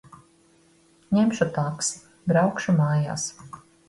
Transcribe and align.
Ņemšu 1.17 1.45
taksi. 1.57 1.99
Braukšu 2.31 2.75
mājās. 2.79 3.27